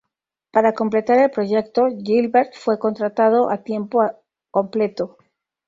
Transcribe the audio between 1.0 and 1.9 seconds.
el proyecto,